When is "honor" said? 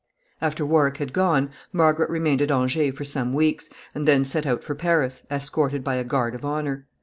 6.43-6.87